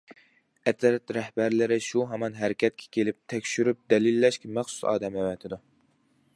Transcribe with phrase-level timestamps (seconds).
[0.69, 5.65] ئەترەت رەھبەرلىرى شۇ ھامان ھەرىكەتكە كېلىپ، تەكشۈرۈپ دەلىللەشكە مەخسۇس ئادەم ئەۋەتىدۇ.